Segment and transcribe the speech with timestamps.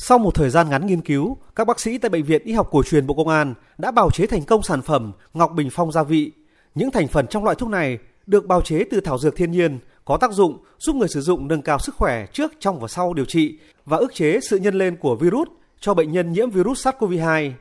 [0.00, 2.68] Sau một thời gian ngắn nghiên cứu, các bác sĩ tại Bệnh viện Y học
[2.70, 5.92] cổ truyền Bộ Công an đã bào chế thành công sản phẩm Ngọc Bình Phong
[5.92, 6.32] gia vị.
[6.74, 9.78] Những thành phần trong loại thuốc này được bào chế từ thảo dược thiên nhiên,
[10.04, 13.14] có tác dụng giúp người sử dụng nâng cao sức khỏe trước, trong và sau
[13.14, 15.48] điều trị và ức chế sự nhân lên của virus
[15.80, 17.52] cho bệnh nhân nhiễm virus SARS-CoV-2.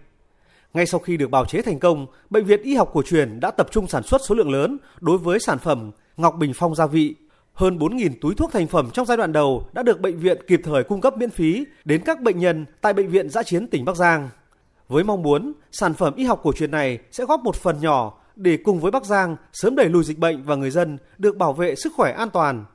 [0.73, 3.51] Ngay sau khi được bào chế thành công, Bệnh viện Y học cổ truyền đã
[3.51, 6.85] tập trung sản xuất số lượng lớn đối với sản phẩm Ngọc Bình Phong gia
[6.85, 7.15] vị.
[7.57, 10.61] Hơn 4.000 túi thuốc thành phẩm trong giai đoạn đầu đã được bệnh viện kịp
[10.63, 13.85] thời cung cấp miễn phí đến các bệnh nhân tại Bệnh viện Giã chiến tỉnh
[13.85, 14.29] Bắc Giang.
[14.87, 18.21] Với mong muốn, sản phẩm y học cổ truyền này sẽ góp một phần nhỏ
[18.35, 21.53] để cùng với Bắc Giang sớm đẩy lùi dịch bệnh và người dân được bảo
[21.53, 22.65] vệ sức khỏe an toàn.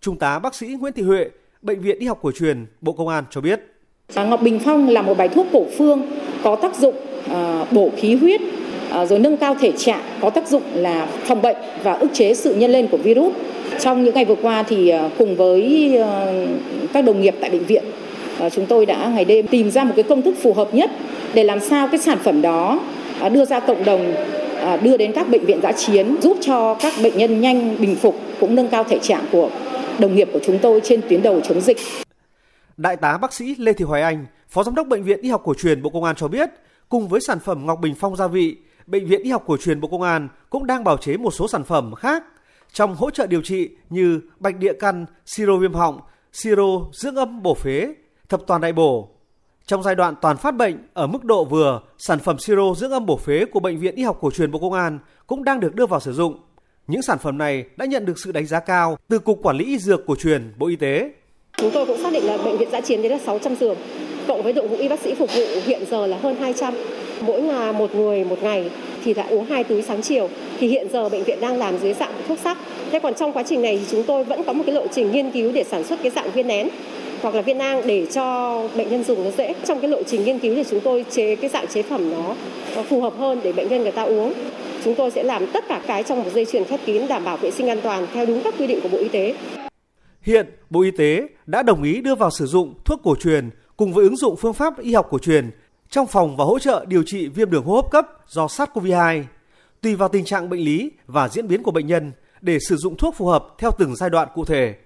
[0.00, 1.30] Trung tá bác sĩ Nguyễn Thị Huệ,
[1.62, 3.60] Bệnh viện Y học cổ truyền, Bộ Công an cho biết.
[4.14, 6.02] Ngọc Bình Phong là một bài thuốc cổ phương
[6.44, 6.94] có tác dụng
[7.28, 8.40] ờ, bổ khí huyết,
[8.90, 12.34] ờ, rồi nâng cao thể trạng, có tác dụng là phòng bệnh và ức chế
[12.34, 13.34] sự nhân lên của virus.
[13.82, 16.46] Trong những ngày vừa qua thì ờ, cùng với ờ,
[16.92, 17.84] các đồng nghiệp tại bệnh viện,
[18.38, 20.90] ờ, chúng tôi đã ngày đêm tìm ra một cái công thức phù hợp nhất
[21.34, 22.80] để làm sao cái sản phẩm đó
[23.32, 24.14] đưa ra cộng đồng
[24.82, 28.16] đưa đến các bệnh viện giã chiến giúp cho các bệnh nhân nhanh bình phục
[28.40, 29.50] cũng nâng cao thể trạng của
[29.98, 31.76] đồng nghiệp của chúng tôi trên tuyến đầu chống dịch.
[32.76, 35.42] Đại tá bác sĩ Lê Thị Hoài Anh, Phó Giám đốc Bệnh viện Y học
[35.44, 36.50] cổ truyền Bộ Công an cho biết,
[36.88, 39.80] cùng với sản phẩm Ngọc Bình Phong gia vị, Bệnh viện Y học cổ truyền
[39.80, 42.24] Bộ Công an cũng đang bào chế một số sản phẩm khác
[42.72, 46.00] trong hỗ trợ điều trị như bạch địa căn, siro viêm họng,
[46.32, 47.94] siro dưỡng âm bổ phế,
[48.28, 49.08] thập toàn đại bổ.
[49.66, 53.06] Trong giai đoạn toàn phát bệnh ở mức độ vừa, sản phẩm siro dưỡng âm
[53.06, 55.74] bổ phế của Bệnh viện Y học cổ truyền Bộ Công an cũng đang được
[55.74, 56.38] đưa vào sử dụng.
[56.86, 59.64] Những sản phẩm này đã nhận được sự đánh giá cao từ Cục Quản lý
[59.64, 61.12] Y Dược cổ truyền Bộ Y tế.
[61.56, 63.76] Chúng tôi cũng xác định là bệnh viện giã chiến đấy là 600 giường,
[64.28, 66.74] cộng với đội ngũ y bác sĩ phục vụ hiện giờ là hơn 200.
[67.20, 68.70] Mỗi ngày một người một ngày
[69.04, 70.28] thì đã uống hai túi sáng chiều.
[70.58, 72.58] Thì hiện giờ bệnh viện đang làm dưới dạng thuốc sắc.
[72.90, 75.12] Thế còn trong quá trình này thì chúng tôi vẫn có một cái lộ trình
[75.12, 76.68] nghiên cứu để sản xuất cái dạng viên nén
[77.22, 79.54] hoặc là viên nang để cho bệnh nhân dùng nó dễ.
[79.64, 82.34] Trong cái lộ trình nghiên cứu thì chúng tôi chế cái dạng chế phẩm nó,
[82.76, 84.32] nó phù hợp hơn để bệnh nhân người ta uống.
[84.84, 87.36] Chúng tôi sẽ làm tất cả cái trong một dây chuyền khép kín đảm bảo
[87.36, 89.34] vệ sinh an toàn theo đúng các quy định của Bộ Y tế.
[90.22, 93.92] Hiện, Bộ Y tế đã đồng ý đưa vào sử dụng thuốc cổ truyền cùng
[93.92, 95.50] với ứng dụng phương pháp y học cổ truyền
[95.90, 99.22] trong phòng và hỗ trợ điều trị viêm đường hô hấp cấp do SARS-CoV-2,
[99.82, 102.96] tùy vào tình trạng bệnh lý và diễn biến của bệnh nhân để sử dụng
[102.96, 104.76] thuốc phù hợp theo từng giai đoạn cụ thể.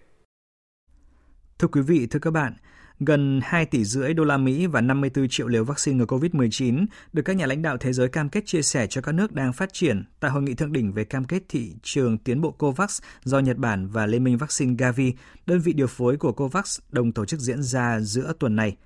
[1.59, 2.55] Thưa quý vị, thưa các bạn,
[3.01, 7.23] gần 2 tỷ rưỡi đô la Mỹ và 54 triệu liều vaccine ngừa COVID-19 được
[7.23, 9.73] các nhà lãnh đạo thế giới cam kết chia sẻ cho các nước đang phát
[9.73, 13.39] triển tại hội nghị thượng đỉnh về cam kết thị trường tiến bộ COVAX do
[13.39, 15.13] Nhật Bản và Liên minh vaccine Gavi,
[15.47, 18.77] đơn vị điều phối của COVAX, đồng tổ chức diễn ra giữa tuần này.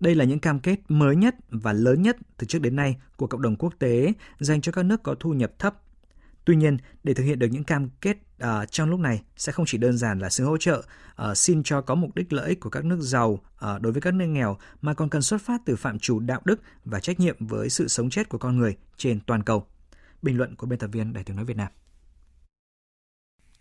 [0.00, 3.26] Đây là những cam kết mới nhất và lớn nhất từ trước đến nay của
[3.26, 5.74] cộng đồng quốc tế dành cho các nước có thu nhập thấp
[6.44, 9.66] Tuy nhiên, để thực hiện được những cam kết uh, trong lúc này sẽ không
[9.66, 10.82] chỉ đơn giản là sự hỗ trợ
[11.30, 13.40] uh, xin cho có mục đích lợi ích của các nước giàu uh,
[13.80, 16.60] đối với các nước nghèo mà còn cần xuất phát từ phạm trù đạo đức
[16.84, 19.66] và trách nhiệm với sự sống chết của con người trên toàn cầu.
[20.22, 21.68] Bình luận của biên tập viên Đài tiếng nói Việt Nam.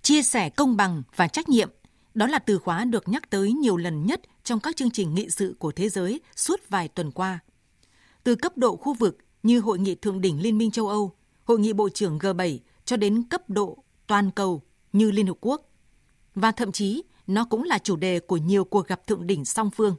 [0.02, 1.70] Chia sẻ công bằng và trách nhiệm
[2.14, 5.30] đó là từ khóa được nhắc tới nhiều lần nhất trong các chương trình nghị
[5.30, 7.40] sự của thế giới suốt vài tuần qua.
[8.24, 11.60] Từ cấp độ khu vực như Hội nghị Thượng đỉnh Liên minh châu Âu, Hội
[11.60, 14.62] nghị Bộ trưởng G7 cho đến cấp độ toàn cầu
[14.94, 15.70] như Liên Hợp Quốc.
[16.36, 19.70] Và thậm chí nó cũng là chủ đề của nhiều cuộc gặp thượng đỉnh song
[19.76, 19.96] phương.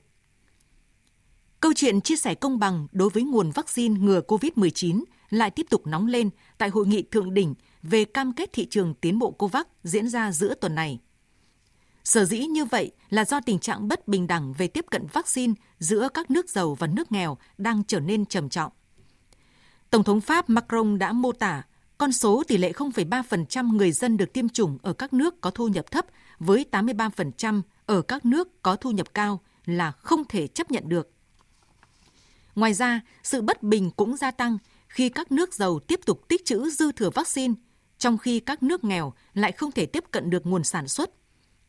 [1.60, 5.86] Câu chuyện chia sẻ công bằng đối với nguồn vaccine ngừa COVID-19 lại tiếp tục
[5.86, 9.66] nóng lên tại hội nghị thượng đỉnh về cam kết thị trường tiến bộ COVAX
[9.84, 10.98] diễn ra giữa tuần này.
[12.10, 15.54] Sở dĩ như vậy là do tình trạng bất bình đẳng về tiếp cận vaccine
[15.78, 18.72] giữa các nước giàu và nước nghèo đang trở nên trầm trọng.
[19.90, 21.62] Tổng thống Pháp Macron đã mô tả
[21.98, 25.68] con số tỷ lệ 0,3% người dân được tiêm chủng ở các nước có thu
[25.68, 26.06] nhập thấp
[26.38, 31.10] với 83% ở các nước có thu nhập cao là không thể chấp nhận được.
[32.54, 36.44] Ngoài ra, sự bất bình cũng gia tăng khi các nước giàu tiếp tục tích
[36.44, 37.54] trữ dư thừa vaccine,
[37.98, 41.10] trong khi các nước nghèo lại không thể tiếp cận được nguồn sản xuất.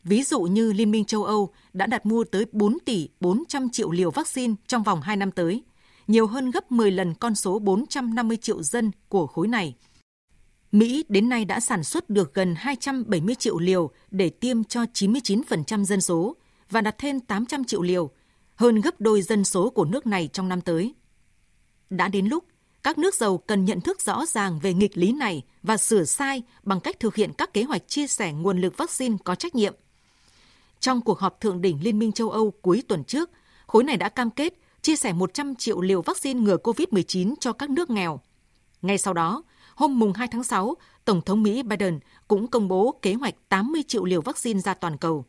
[0.04, 3.90] Ví dụ như Liên minh châu Âu đã đặt mua tới 4 tỷ 400 triệu
[3.90, 5.62] liều vaccine trong vòng 2 năm tới,
[6.06, 9.74] nhiều hơn gấp 10 lần con số 450 triệu dân của khối này.
[10.72, 15.84] Mỹ đến nay đã sản xuất được gần 270 triệu liều để tiêm cho 99%
[15.84, 16.36] dân số
[16.70, 18.10] và đặt thêm 800 triệu liều,
[18.54, 20.94] hơn gấp đôi dân số của nước này trong năm tới.
[21.90, 22.44] Đã đến lúc
[22.82, 26.42] các nước giàu cần nhận thức rõ ràng về nghịch lý này và sửa sai
[26.62, 29.74] bằng cách thực hiện các kế hoạch chia sẻ nguồn lực vaccine có trách nhiệm.
[30.82, 33.30] Trong cuộc họp thượng đỉnh Liên minh châu Âu cuối tuần trước,
[33.66, 37.70] khối này đã cam kết chia sẻ 100 triệu liều vaccine ngừa COVID-19 cho các
[37.70, 38.20] nước nghèo.
[38.82, 39.42] Ngay sau đó,
[39.74, 40.74] hôm mùng 2 tháng 6,
[41.04, 41.98] Tổng thống Mỹ Biden
[42.28, 45.24] cũng công bố kế hoạch 80 triệu liều vaccine ra toàn cầu.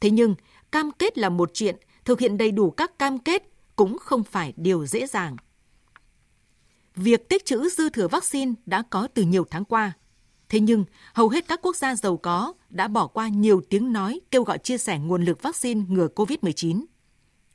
[0.00, 0.34] Thế nhưng,
[0.72, 4.52] cam kết là một chuyện, thực hiện đầy đủ các cam kết cũng không phải
[4.56, 5.36] điều dễ dàng.
[6.96, 9.92] Việc tích trữ dư thừa vaccine đã có từ nhiều tháng qua.
[10.48, 14.20] Thế nhưng, hầu hết các quốc gia giàu có đã bỏ qua nhiều tiếng nói
[14.30, 16.84] kêu gọi chia sẻ nguồn lực vaccine ngừa COVID-19.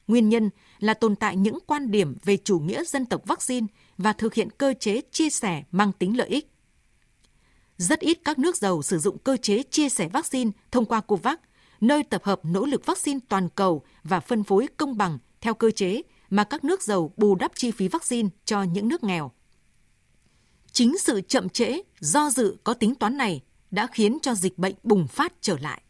[0.07, 0.49] Nguyên nhân
[0.79, 3.67] là tồn tại những quan điểm về chủ nghĩa dân tộc vaccine
[3.97, 6.49] và thực hiện cơ chế chia sẻ mang tính lợi ích.
[7.77, 11.37] Rất ít các nước giàu sử dụng cơ chế chia sẻ vaccine thông qua COVAX,
[11.81, 15.71] nơi tập hợp nỗ lực vaccine toàn cầu và phân phối công bằng theo cơ
[15.71, 19.31] chế mà các nước giàu bù đắp chi phí vaccine cho những nước nghèo.
[20.73, 23.41] Chính sự chậm trễ, do dự có tính toán này
[23.71, 25.81] đã khiến cho dịch bệnh bùng phát trở lại.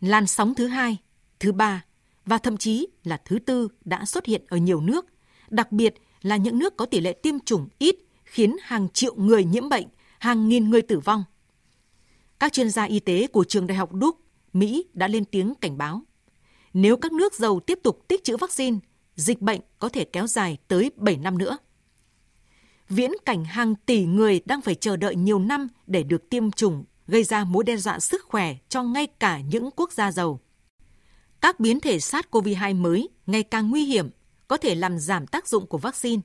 [0.00, 0.96] Làn sóng thứ hai,
[1.40, 1.84] thứ ba
[2.26, 5.06] và thậm chí là thứ tư đã xuất hiện ở nhiều nước,
[5.50, 9.44] đặc biệt là những nước có tỷ lệ tiêm chủng ít khiến hàng triệu người
[9.44, 9.86] nhiễm bệnh,
[10.18, 11.24] hàng nghìn người tử vong.
[12.40, 14.18] Các chuyên gia y tế của trường đại học Duke,
[14.52, 16.02] Mỹ đã lên tiếng cảnh báo.
[16.72, 18.78] Nếu các nước giàu tiếp tục tích trữ vaccine,
[19.16, 21.58] dịch bệnh có thể kéo dài tới 7 năm nữa.
[22.94, 26.84] Viễn cảnh hàng tỷ người đang phải chờ đợi nhiều năm để được tiêm chủng
[27.06, 30.40] gây ra mối đe dọa sức khỏe cho ngay cả những quốc gia giàu.
[31.40, 34.10] Các biến thể SARS-CoV-2 mới ngày càng nguy hiểm,
[34.48, 36.22] có thể làm giảm tác dụng của vaccine.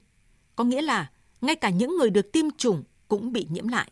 [0.55, 1.11] Có nghĩa là
[1.41, 3.91] ngay cả những người được tiêm chủng cũng bị nhiễm lại.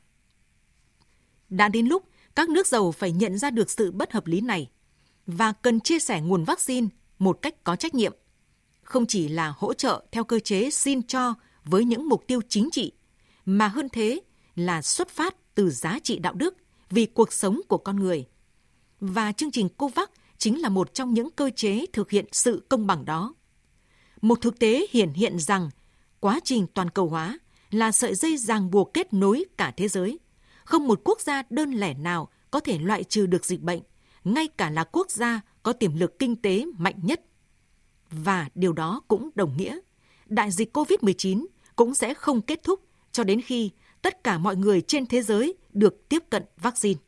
[1.49, 2.03] Đã đến lúc
[2.35, 4.69] các nước giàu phải nhận ra được sự bất hợp lý này
[5.27, 6.87] và cần chia sẻ nguồn vaccine
[7.19, 8.13] một cách có trách nhiệm.
[8.83, 11.33] Không chỉ là hỗ trợ theo cơ chế xin cho
[11.65, 12.91] với những mục tiêu chính trị,
[13.45, 14.21] mà hơn thế
[14.55, 16.55] là xuất phát từ giá trị đạo đức
[16.89, 18.25] vì cuộc sống của con người.
[18.99, 22.87] Và chương trình COVAX chính là một trong những cơ chế thực hiện sự công
[22.87, 23.33] bằng đó.
[24.21, 25.69] Một thực tế hiển hiện rằng
[26.19, 27.39] quá trình toàn cầu hóa
[27.71, 30.19] là sợi dây ràng buộc kết nối cả thế giới.
[30.65, 33.81] Không một quốc gia đơn lẻ nào có thể loại trừ được dịch bệnh,
[34.23, 37.21] ngay cả là quốc gia có tiềm lực kinh tế mạnh nhất.
[38.09, 39.79] Và điều đó cũng đồng nghĩa,
[40.25, 42.79] đại dịch COVID-19 cũng sẽ không kết thúc
[43.11, 46.99] cho đến khi tất cả mọi người trên thế giới được tiếp cận vaccine.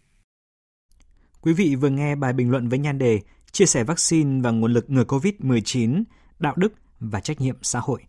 [1.41, 3.21] Quý vị vừa nghe bài bình luận với nhan đề
[3.51, 6.03] Chia sẻ vaccine và nguồn lực ngừa COVID-19,
[6.39, 8.03] đạo đức và trách nhiệm xã hội.